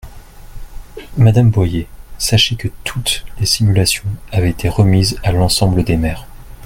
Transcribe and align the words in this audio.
Madame 1.15 1.51
Boyer, 1.51 1.87
sachez 2.17 2.55
que 2.55 2.69
toutes 2.83 3.23
les 3.39 3.45
simulations 3.45 4.09
avaient 4.31 4.49
été 4.49 4.67
remises 4.67 5.19
à 5.21 5.31
l’ensemble 5.31 5.83
des 5.83 5.95
maires. 5.95 6.25